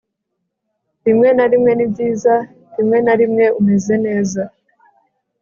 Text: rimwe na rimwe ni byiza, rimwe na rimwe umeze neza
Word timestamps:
rimwe 1.05 1.29
na 1.37 1.45
rimwe 1.51 1.71
ni 1.75 1.85
byiza, 1.91 2.33
rimwe 2.75 2.97
na 3.05 3.13
rimwe 3.19 3.45
umeze 3.59 3.95
neza 4.05 4.41